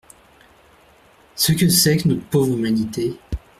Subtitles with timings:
[1.35, 3.19] Ce que c’est que notre pauvre humanité!